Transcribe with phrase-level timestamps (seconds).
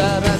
[0.00, 0.39] será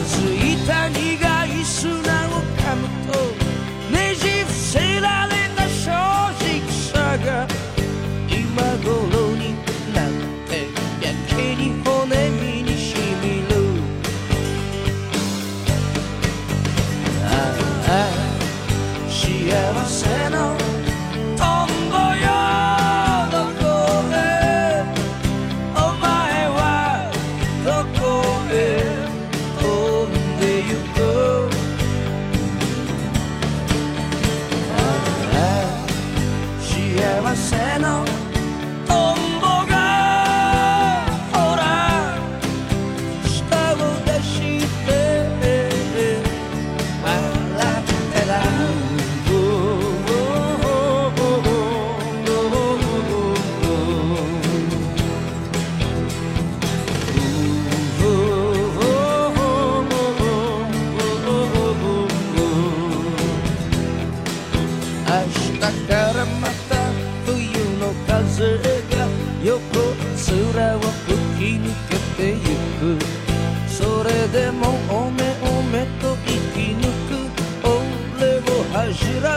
[78.94, 79.28] しろ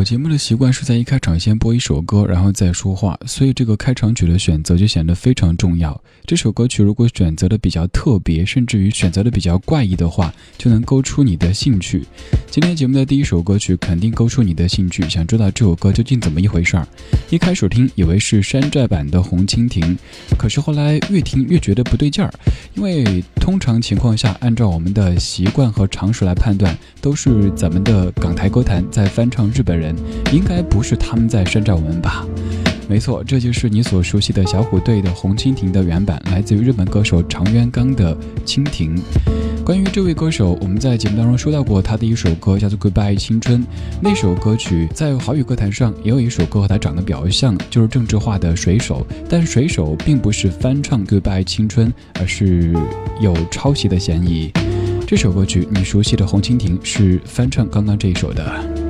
[0.08, 6.02] 节目的习惯是在一开场先播一首歌，然后再说话，所以这个开场曲的选择就显得非常重要。
[6.26, 12.06] 这首歌曲如果选择的比较特别，甚至于选择的比较怪异的话，就能勾出你的兴趣。
[12.50, 16.88] 今天节目的第一首歌曲肯定勾出你的兴趣，想知道这首歌究竟怎么一回事儿。
[17.30, 19.82] 一开始听以为是山寨版的《红蜻蜓》，
[20.40, 22.32] 可是后来越听越觉得不对劲儿，
[22.76, 29.97] 因为通常情况下，按照我们的习惯和常识来判断，都是咱们的港台歌坛在翻唱日本人。
[30.32, 32.26] 应该不是他们在山寨我们吧？
[32.90, 38.16] 没错，这就是你所熟悉的小虎队的《红蜻蜓》的原版，来自于日本歌手长渊刚的
[38.46, 38.96] 《蜻蜓》。
[39.66, 43.60] 关于这位歌手，我们在节目当中说到过他的一首歌叫做《Goodbye 青春》，
[44.02, 51.90] 那首歌曲在华语歌坛上也有一首歌和他长得比较像，就是郑智化的《水手》，但《水手》并不是翻唱《Goodbye 青春》，
[52.22, 52.74] 而是
[53.20, 54.50] 有抄袭的嫌疑。
[55.06, 58.87] 这首歌曲你熟悉的《红蜻蜓》是翻唱刚刚这一首的。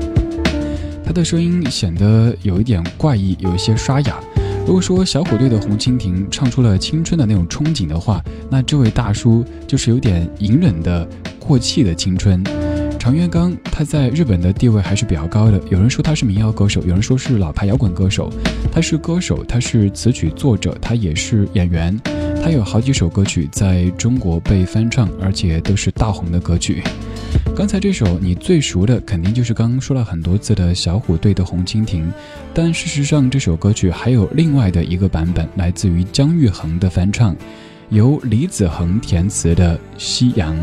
[1.08, 4.20] 他的声音显得有一点怪异，有一些沙哑。
[4.66, 8.22] 如果说小虎队的《红蜻蜓》唱出了青春的那种憧憬的话，
[8.52, 11.08] 那这位大叔就是有点隐忍的
[11.40, 12.44] 过气的青春。
[13.00, 18.30] 长渊刚他在日本的地位还是比较高的，有人说他是民谣歌手，有人说是老牌摇滚歌手。
[18.70, 21.98] 他是歌手，他是词曲作者，他也是演员。
[22.44, 26.84] 他有好几首歌曲在中国被翻唱，而且都是大红的歌曲。
[27.58, 32.04] 刚才这首你最熟的，肯定就是刚刚说了很多次的小虎队的《红蜻蜓》，
[32.54, 37.36] 但事实上这首歌曲还有另外的一个版本，来自于姜育恒的翻唱，
[37.90, 40.56] 由李子恒填词的《夕阳》。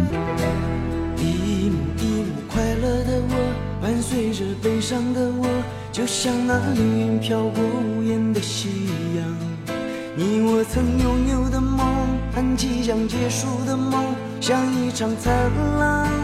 [1.18, 5.48] 一幕一幕快乐的我，伴随着悲伤的我，
[5.90, 8.68] 就像那流云飘过无言的夕
[9.16, 9.76] 阳。
[10.14, 11.84] 你我曾拥有的梦，
[12.32, 15.34] 很即将结束的梦，像一场灿
[15.80, 16.23] 烂。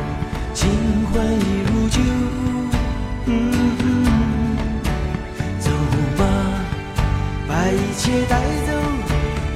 [8.11, 8.73] 被带走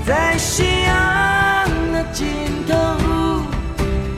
[0.06, 2.28] 在夕阳的尽
[2.70, 3.42] 头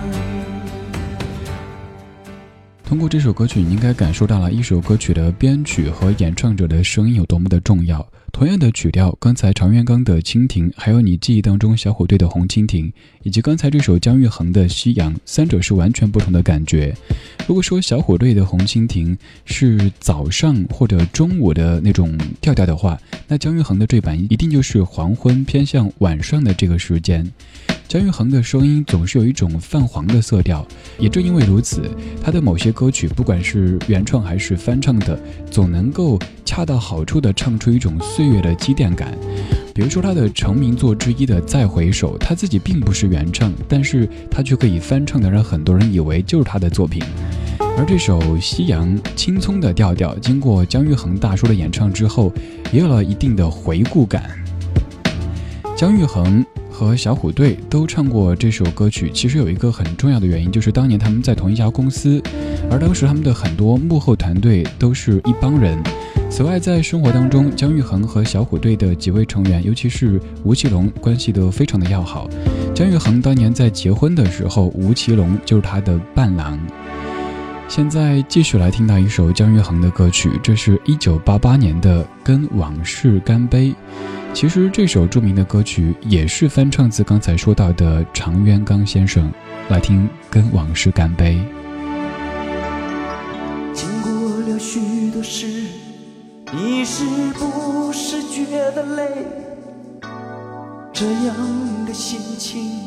[2.84, 12.86] 通过这首歌曲你应该感受到了一首歌曲的编曲和演唱者的声音有多么的重要同样的曲调，刚才常元刚的《蜻蜓》，还有你记忆当中小虎队的《红蜻蜓》，
[13.22, 16.94] 以及刚才这首姜育恒的《夕阳》，三者是完全不同的感觉。
[17.46, 22.98] 如果说小虎队的《红蜻蜓》是早上或者中午的那种调调的话，
[23.28, 27.30] 那姜育恒的这版一定就是黄昏偏向晚上的这个时间。
[27.86, 30.66] 姜育恒的声音总是有一种泛黄的色调，
[30.98, 31.82] 也正因为如此，
[32.22, 35.20] 他的某些歌曲，不管是原创还是翻唱的，
[35.50, 37.92] 总能够恰到好处地唱出一种。
[38.22, 39.12] 岁月的积淀感，
[39.74, 47.02] 比如说他的成名作之一的《再回首》，他自己并不是原唱，但是他却可以翻唱的让很多人以为就是他的作品。
[47.58, 52.32] 而这首《夕阳青葱》的调调，经过姜育恒大叔的演唱之后，
[52.72, 54.30] 也有了一定的回顾感。
[55.76, 62.22] 姜育恒和小虎队都唱过这首歌曲，其实有一个很重要的原因，就是当年他们在同一家公司，
[62.70, 65.76] 而当时他们的很多幕后团队都是一帮人。
[66.32, 72.26] 此外，在生活当中，姜育恒和小虎队的几位成员，尤其是吴奇隆，关系都非常的要好。
[72.74, 76.58] 姜育恒当年在结婚的时候，吴奇隆就是他的伴郎。
[77.68, 83.66] 现在继续来听到一首姜育恒的歌曲，这是一九八八年的《跟往事干杯》。
[84.32, 89.30] 其实这首著名的歌曲也是翻唱自刚才说到的常渊刚先生。
[89.68, 91.38] 来听《跟往事干杯》。
[93.74, 94.91] 经过了许
[96.54, 99.08] 你是不是觉得累？
[100.92, 101.34] 这样
[101.86, 102.78] 的心情，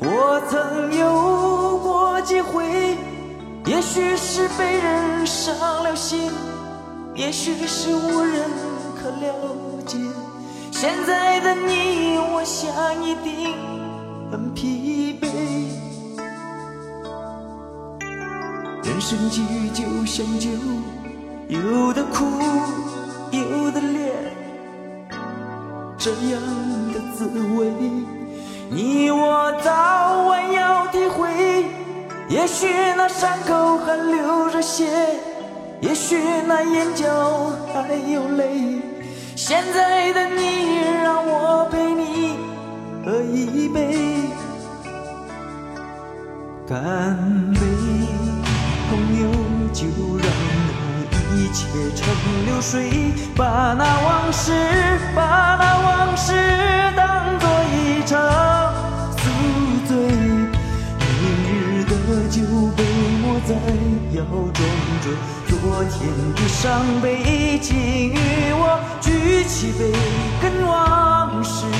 [0.00, 2.96] 我曾有过几回。
[3.66, 5.54] 也许是被人伤
[5.84, 6.32] 了心，
[7.14, 8.42] 也许是无人
[9.00, 9.32] 可了
[9.86, 9.96] 解。
[10.72, 13.54] 现在的你，我想一定
[14.32, 15.28] 很疲惫。
[18.84, 20.48] 人生际遇就像酒。
[21.50, 22.24] 有的苦，
[23.32, 23.98] 有的烈，
[25.98, 26.40] 这样
[26.92, 27.26] 的滋
[27.56, 27.68] 味，
[28.70, 31.28] 你我早晚要体会。
[32.28, 34.86] 也许那伤口还流着血，
[35.80, 38.78] 也许那眼角还有泪。
[39.34, 42.36] 现在的你，让我陪你
[43.04, 44.08] 喝一杯，
[46.64, 47.16] 干
[47.54, 47.60] 杯，
[48.88, 49.30] 朋友，
[49.72, 49.84] 就
[50.22, 50.49] 让。
[51.34, 52.06] 一切成
[52.46, 52.90] 流水，
[53.36, 54.50] 把那往事，
[55.14, 55.22] 把
[55.56, 56.32] 那往事
[56.96, 58.20] 当作一场
[59.16, 59.96] 宿醉。
[59.96, 61.46] 明
[61.78, 62.42] 日的酒
[62.76, 62.82] 杯
[63.22, 63.54] 莫再
[64.12, 64.64] 摇，中，
[65.00, 65.10] 着
[65.46, 67.78] 昨天的伤悲，请
[68.12, 68.18] 与
[68.52, 69.92] 我举起杯，
[70.42, 71.79] 跟往事。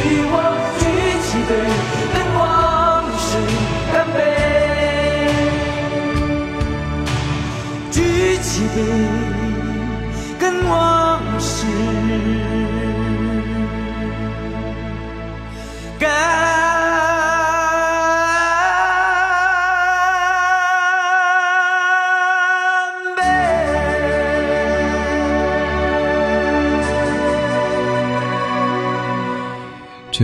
[0.04, 0.21] 今夜。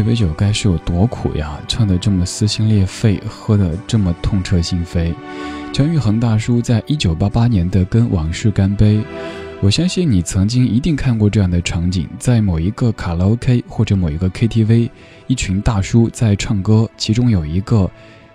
[0.07, 1.59] 杯酒该是有多苦呀！
[1.67, 5.13] 唱得这么撕心裂肺，喝得这么痛彻心扉。
[5.73, 8.97] 姜育恒大叔在一九八八年的《跟往事干杯》，
[9.59, 14.89] 我相信你曾经一定看过这样的场景：在某一个卡拉 OK 或者某一个 KTV，
[15.27, 17.89] 一群大叔在唱歌，其中有一个。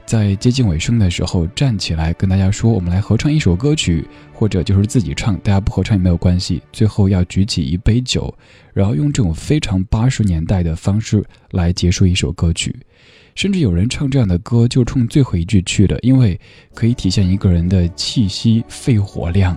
[0.05, 8.33] 在接近尾声的时候，站起来跟大家说：“我们来合唱一首歌曲，或者就是自己唱，大家不合唱也没有关系。”最后要举起一杯酒，
[8.75, 12.75] 然后用这种非常八十年代的方式来结束一首歌曲。
[13.35, 16.39] 甚至有人唱这样的歌，就冲最后一句去了，因为
[16.75, 19.57] 可以体现一个人的气息、肺活量。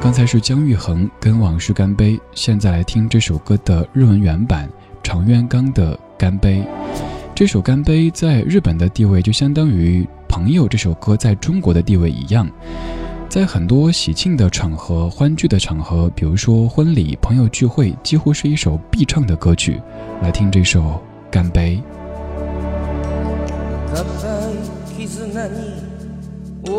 [0.00, 4.70] 刚才是姜育恒跟往事干杯，现在来听这首歌的日文原版，
[5.02, 6.58] 长渊刚的《干杯》。
[7.35, 12.49] 这首《干杯》在日本的地位就相当于《朋友》这首歌在中国的地位一样，
[13.27, 19.81] 在很多喜庆的场合、欢聚的场合，比如说婚礼、朋友聚会，几乎是一首必唱的歌曲。
[20.21, 20.81] 来听这首《
[21.31, 21.77] 干杯》。
[23.91, 25.81] 固い絆に
[26.63, 26.69] 思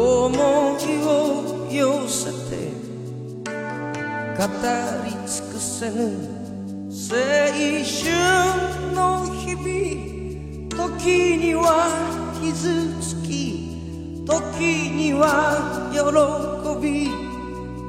[0.79, 2.73] いを寄せて
[4.39, 4.41] 語
[5.05, 5.97] り尽くせぬ
[6.89, 7.05] 青
[7.85, 10.06] 春の日々
[10.78, 11.90] 時には
[12.40, 17.08] 傷つき時には喜び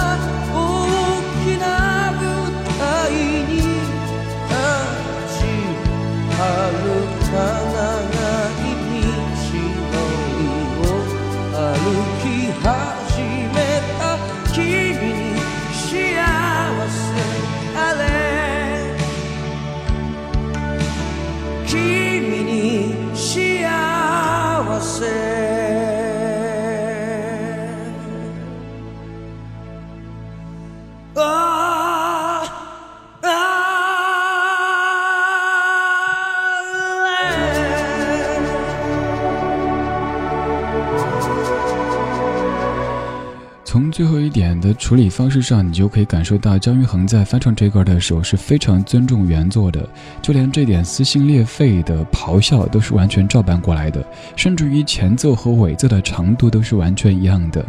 [44.91, 49.87] 处理方式上，你就可以感受到姜育恒在翻唱这一的时候是非常尊重原作的，
[50.21, 57.65] 就连这点撕心裂肺的咆哮都是完全照搬过来的，甚至于前奏和尾奏的长度都是完全一样的。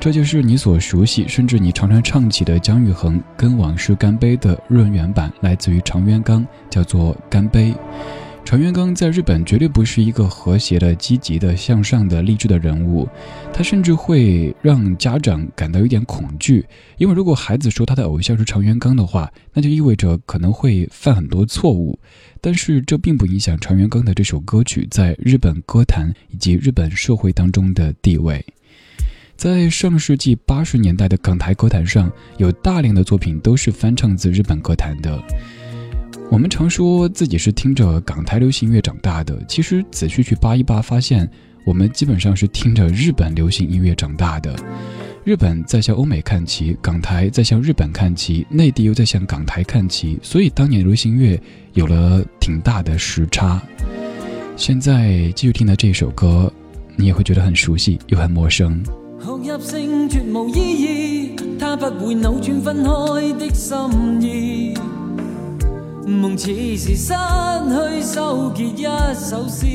[0.00, 7.72] 这就是你所熟悉，甚至你常常唱起的姜育恒跟往事干杯的润原版，来自于长元刚，叫做干杯。
[8.46, 13.06] 长元刚在日本绝对不是一个和谐的、积极的、向上的、励志的人物，
[13.52, 16.64] 他甚至会让家长感到有点恐惧，
[16.96, 21.98] 因为如果孩子说他的偶像是长元刚的话，那就意味着可能会犯很多错误。
[22.40, 28.42] 但是这并不影响长元刚的这首歌曲在日本歌坛以及日本社会当中的地位。
[29.34, 35.20] 在上世纪八十年代的港台歌坛上，有大量的作品都是翻唱自日本歌坛的。
[36.30, 41.28] 我们常说自己是听着港台流行音乐长大的，其实仔细去扒一扒，发现
[41.64, 44.54] 我们基本上是听着日本流行音乐长大的。
[45.24, 51.40] 日本在向欧美看齐，港台在向日本看齐，内地又在向港台看齐，所以当年流行乐
[51.74, 53.60] 有了挺大的时差。
[54.56, 56.52] 现在继续听的这首歌，
[56.96, 58.82] 你也会觉得很熟悉又很陌生。
[66.06, 67.12] 梦似是失
[67.66, 69.66] 去收结一首诗，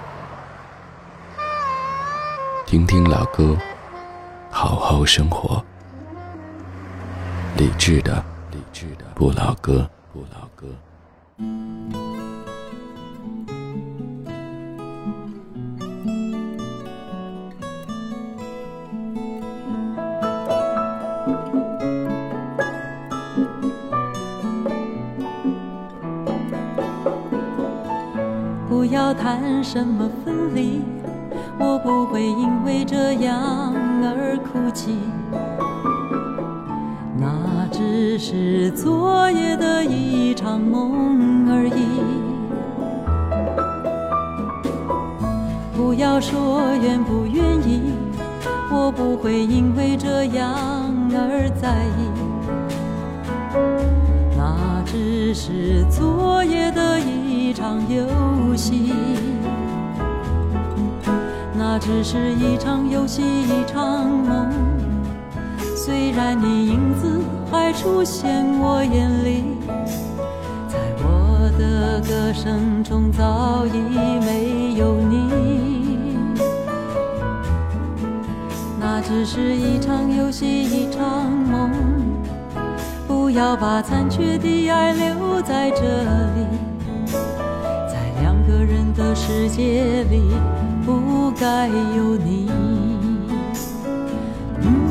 [2.71, 3.53] 听听老歌，
[4.49, 5.61] 好好生活，
[7.57, 9.85] 理智的，理智的不老歌，
[28.69, 31.00] 不要谈什么分离。
[31.63, 33.39] 我不会因为这样
[34.03, 34.97] 而哭泣，
[37.15, 42.01] 那只是昨夜的一场梦而已。
[45.77, 47.93] 不要说愿不愿意，
[48.71, 50.51] 我不会因为这样
[51.13, 52.09] 而在意，
[54.35, 59.30] 那只是昨夜的一场游戏。
[61.73, 64.49] 那只是一场游戏，一场梦。
[65.73, 67.09] 虽然你影子
[67.49, 69.45] 还出现我眼里，
[70.67, 73.77] 在我的歌声中早已
[74.25, 76.09] 没有你。
[78.77, 81.71] 那只是一场游戏，一场梦。
[83.07, 87.15] 不要把残缺的爱留在这里，
[87.87, 90.31] 在两个人的世界里。
[90.85, 92.49] 不该有你，
[94.61, 94.89] 嗯，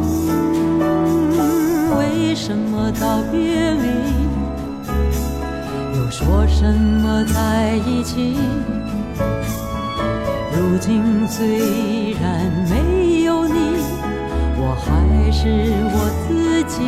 [1.98, 3.88] 为什么道别离，
[5.98, 8.36] 又说什么在一起？
[10.52, 11.58] 如今虽
[12.20, 13.74] 然没有你，
[14.56, 15.48] 我还是
[15.92, 16.82] 我自己。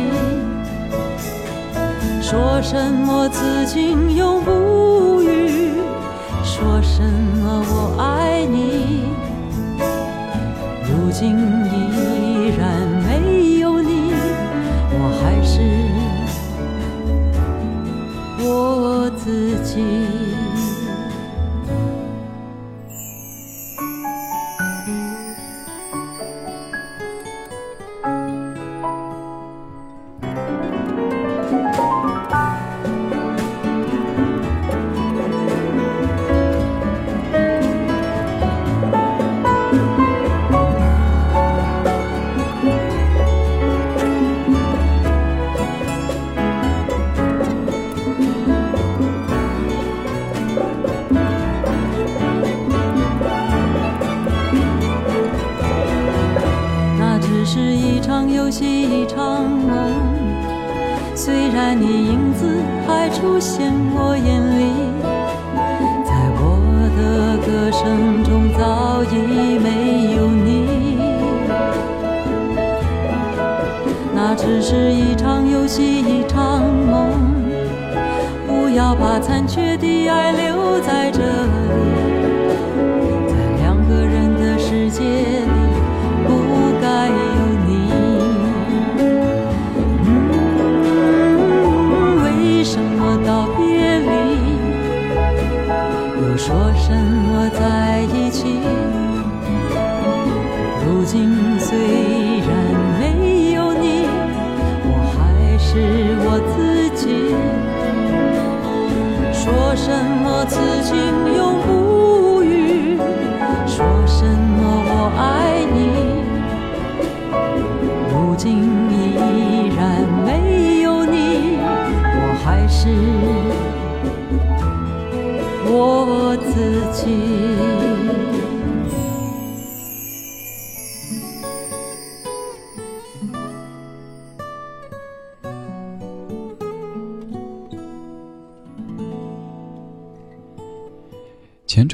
[2.21, 5.73] 说什么此情永不渝？
[6.43, 7.03] 说什
[7.41, 8.82] 么我爱你？
[11.13, 14.11] 今依然没有你，
[14.89, 15.59] 我还是
[18.43, 20.12] 我自己。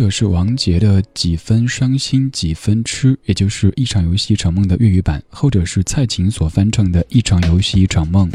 [0.01, 5.21] 这是王杰的《几分伤心几分痴》，也就是《一场游戏一场梦》的粤语版。
[5.29, 8.31] 后者是蔡琴所翻唱的《一场游戏一场梦》，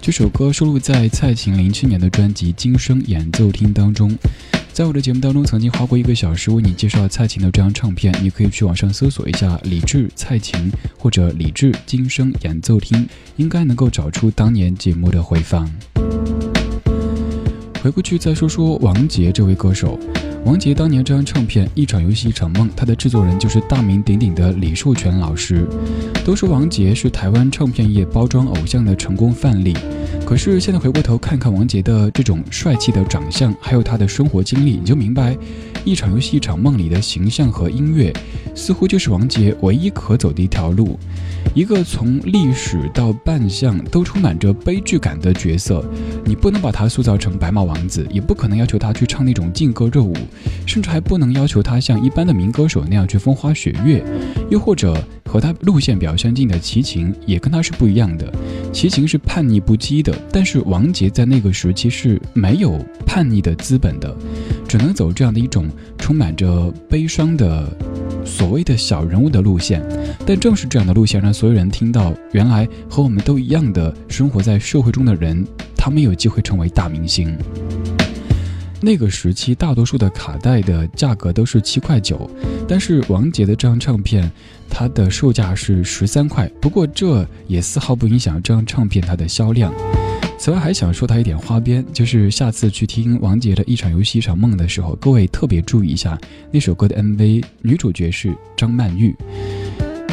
[0.00, 4.16] 这首歌收录在蔡琴零七年的专辑《今生演奏厅》当中。
[4.72, 12.96] 在我的节目当中，曾经花过一个小时为你介绍蔡琴的这张唱片，你可以去网上搜索一下李志、蔡琴或者李志《今生演奏厅》，
[13.34, 15.68] 应该能够找出当年节目的回放。
[17.82, 19.98] 回过去，再说说王杰这位歌手。
[20.46, 25.66] 王杰当年这张唱片《一场游戏一场梦》，他的制作人就是大名鼎鼎的李树泉老师。
[26.24, 29.74] 都说王杰是台湾唱片业包装偶像的成功范例，
[30.26, 35.36] 可是现在回过头看看王杰的这种帅气的长相，还有他的生活经历，你就明白。
[35.84, 38.12] 一场游戏，一场梦里的形象和音乐，
[38.54, 40.98] 似乎就是王杰唯一可走的一条路。
[41.54, 45.84] 一个从历史到扮相都充满着悲剧感的角色，
[46.24, 50.14] 你不能把他塑造成白马王子，也不可能要求他去唱那种劲歌热舞，
[50.66, 54.04] 甚至还不能要求他像一般的民歌手那样去风花雪月。
[54.50, 58.30] 又或者和他路线比较相近的齐秦，也跟他是不一样的。
[58.72, 64.14] 齐秦是叛逆不羁的，但是王杰在那个时期是没有叛逆的资本的。
[64.70, 67.68] 只能走这样的一种充满着悲伤的
[68.24, 69.82] 所谓的小人物的路线，
[70.24, 75.44] 但正是这样的路线让所有人听到，原来和我们都一样的生活在社会中的人，
[75.76, 77.36] 他们有机会成为大明星。
[78.80, 82.30] 那个时期，大多数的卡带的价格都是七块九，
[82.68, 84.30] 但是王杰的这张唱片，
[84.68, 86.48] 它的售价是十三块。
[86.60, 89.74] 不过这也丝毫不影响这张唱片它的销量。
[90.40, 96.18] 此外，还想说他一点花边，就是下次去听王杰的《一场游戏一场梦》的时候，各位特别注意一下
[96.50, 99.14] 那首歌的 MV，女主角是张曼玉。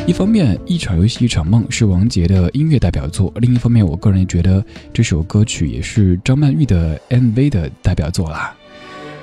[0.05, 4.61] 一方面，《一场游戏一场梦》是王杰的音乐代表作；另一方面，我个人觉得
[4.91, 8.53] 这首歌曲也是张曼玉的 MV 的代表作啦。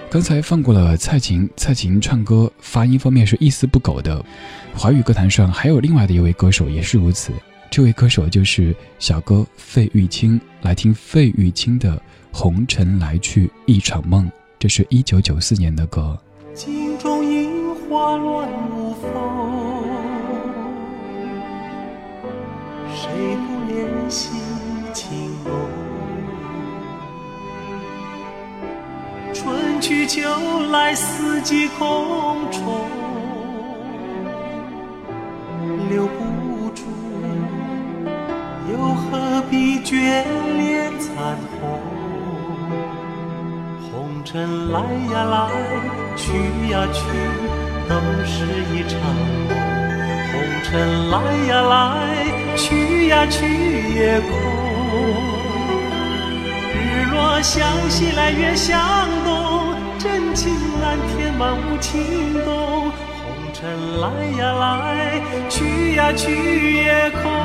[0.09, 4.25] 刚才放过了蔡琴，蔡琴唱歌发音方面是一丝不苟的。
[4.75, 7.31] 华语歌坛上还有另外的一位歌手也是如此。
[7.71, 11.97] 这位歌手就是小哥费玉清，来听费玉清的
[12.33, 14.27] 《红尘来去一场梦》，
[14.59, 16.19] 这是一九九四年的歌。
[16.55, 19.53] 镜中樱花乱舞风，
[22.95, 24.31] 谁不怜惜
[24.93, 25.55] 情浓？
[29.35, 30.21] 春去秋
[30.71, 33.04] 来，四季空重。
[44.37, 44.81] 尘来
[45.13, 45.49] 呀来，
[46.17, 46.33] 去
[46.69, 47.03] 呀去，
[47.89, 47.95] 都
[48.27, 48.99] 是一场
[49.47, 49.49] 梦。
[50.33, 52.27] 红尘来呀来，
[52.57, 53.47] 去呀去
[53.95, 54.31] 也空。
[56.75, 58.77] 日落向西来，月向
[59.25, 62.91] 东，真情难填满无情洞。
[62.91, 64.09] 红尘来
[64.43, 67.44] 呀来，去呀去也空。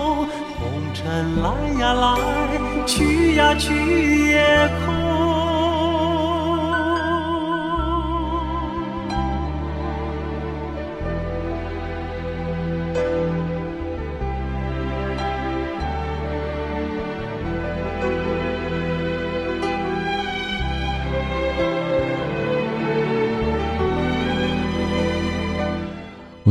[1.19, 2.15] 来呀来，
[2.87, 5.00] 去呀去也快。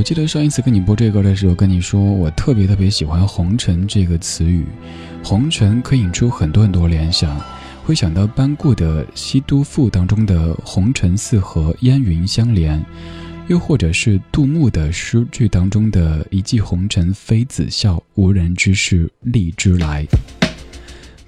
[0.01, 4.65] 我记得上一次跟你播这歌的时候，跟你说我特别特别喜欢“红尘”这个词语
[5.23, 7.39] ，“红尘”可以引出很多很多联想，
[7.85, 12.83] 会想到班固的《西都赋》当中的“红尘似和烟云相连”，
[13.49, 20.03] 又或者是杜牧的诗句当中的“一骑红尘妃子笑，无人知是荔枝来”。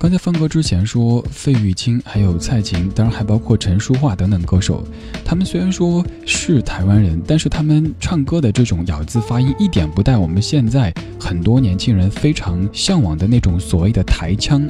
[0.02, 4.84] 刚才方哥之前说费玉清还有蔡琴，当然还包括陈淑桦等等歌手，
[5.24, 14.66] 他们虽然说是台湾人，但是他们唱歌的这种咬字发音一点不带我们现在很多年轻人非常向往的那种所谓的台腔。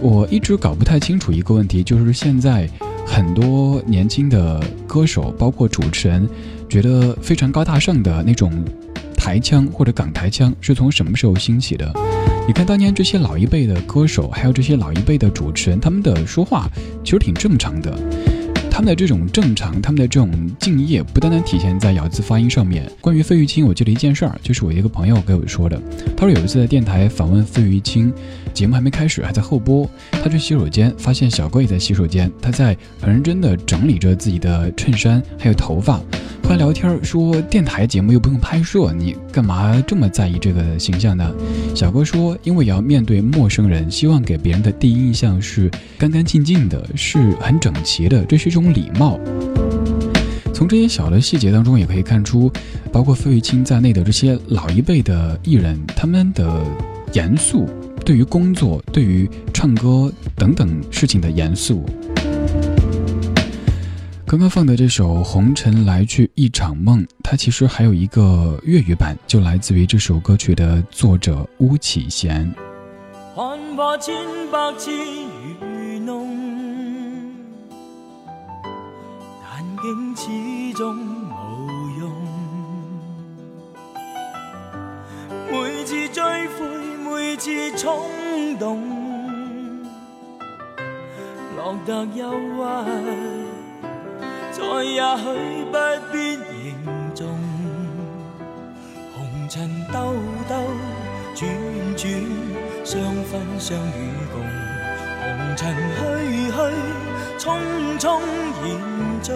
[0.00, 2.66] 我一直搞不太清楚一个问题，就是现在
[3.06, 6.26] 很多年轻的歌手包括主持人，
[6.66, 8.64] 觉得非常高大上的那种
[9.18, 11.92] 台腔或者港台腔是从什么时候兴起的？
[12.48, 16.70] 你看，当年这些老一辈的歌手，还有这些老一辈的主持人，他们的说话
[17.02, 17.92] 其实挺正常的。
[18.70, 20.30] 他们的这种正常，他们的这种
[20.60, 22.88] 敬业，不单单体现在咬字发音上面。
[23.00, 25.80] 关于费玉清，我记得一件事儿，就是我一个朋友给我说的。
[26.16, 28.12] 他说有一次在电台访问费玉清。
[28.56, 29.88] 节目还没开始，还在后播。
[30.10, 32.32] 他去洗手间，发现小哥也在洗手间。
[32.40, 35.98] 他在很认真地整理着自己的衬衫，还有头发。
[36.42, 41.30] 后来聊天说，电台节目又不用拍摄，你干嘛这么在意这个形象呢？
[41.74, 49.20] 小哥说，因为要面对陌生人，希望给别人的第一印象是干干净净的，是很整齐的，这是一种礼貌。
[50.54, 52.50] 从这些小的细节当中，也可以看出，
[52.90, 56.64] 包括费玉清在内的这些老一辈的艺人，他们的
[57.12, 57.68] 严肃。
[58.06, 61.84] 对于工作、对于唱歌等等事情的严肃。
[64.24, 72.48] 刚刚放的这首《红尘来去一场梦》，它其实还有一个粤语版，就来自于这首歌曲的作者巫启贤。
[79.42, 81.25] 看
[87.86, 88.82] 冲动，
[91.56, 92.62] 乐得忧郁，
[94.50, 95.78] 再也许不
[96.10, 96.74] 必凝
[97.14, 97.28] 重。
[99.14, 100.14] 红尘兜
[100.48, 100.56] 兜
[101.36, 101.48] 转
[101.96, 102.12] 转，
[102.82, 104.42] 相分相与共。
[105.22, 107.56] 红尘去去匆
[108.00, 108.20] 匆，
[108.66, 108.76] 延
[109.22, 109.30] 续。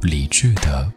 [0.06, 0.92] 理智的。